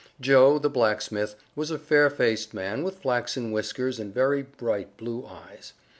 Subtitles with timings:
[0.19, 5.27] Joe, the blacksmith, was a fair faced man with flaxen whiskers and very bright blue
[5.27, 5.73] eyes.